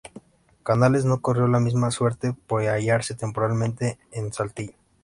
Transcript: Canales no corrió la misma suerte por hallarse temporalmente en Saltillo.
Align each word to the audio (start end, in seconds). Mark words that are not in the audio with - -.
Canales 0.63 1.05
no 1.05 1.21
corrió 1.21 1.45
la 1.45 1.59
misma 1.59 1.91
suerte 1.91 2.33
por 2.47 2.63
hallarse 2.65 3.13
temporalmente 3.13 3.99
en 4.11 4.33
Saltillo. 4.33 4.73